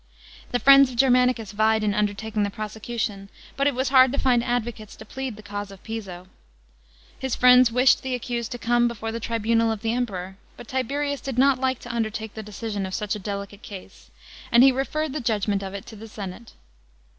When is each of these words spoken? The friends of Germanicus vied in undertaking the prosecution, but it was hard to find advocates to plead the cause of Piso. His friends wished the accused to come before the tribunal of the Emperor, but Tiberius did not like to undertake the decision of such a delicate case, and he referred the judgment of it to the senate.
The 0.49 0.57
friends 0.57 0.89
of 0.89 0.95
Germanicus 0.95 1.51
vied 1.51 1.83
in 1.83 1.93
undertaking 1.93 2.41
the 2.41 2.49
prosecution, 2.49 3.29
but 3.55 3.67
it 3.67 3.75
was 3.75 3.89
hard 3.89 4.11
to 4.13 4.17
find 4.17 4.43
advocates 4.43 4.95
to 4.95 5.05
plead 5.05 5.35
the 5.35 5.43
cause 5.43 5.69
of 5.69 5.83
Piso. 5.83 6.25
His 7.19 7.35
friends 7.35 7.71
wished 7.71 8.01
the 8.01 8.15
accused 8.15 8.51
to 8.53 8.57
come 8.57 8.87
before 8.87 9.11
the 9.11 9.19
tribunal 9.19 9.71
of 9.71 9.83
the 9.83 9.93
Emperor, 9.93 10.37
but 10.57 10.67
Tiberius 10.67 11.21
did 11.21 11.37
not 11.37 11.59
like 11.59 11.77
to 11.81 11.95
undertake 11.95 12.33
the 12.33 12.41
decision 12.41 12.87
of 12.87 12.95
such 12.95 13.15
a 13.15 13.19
delicate 13.19 13.61
case, 13.61 14.09
and 14.51 14.63
he 14.63 14.71
referred 14.71 15.13
the 15.13 15.21
judgment 15.21 15.61
of 15.61 15.75
it 15.75 15.85
to 15.85 15.95
the 15.95 16.07
senate. 16.07 16.53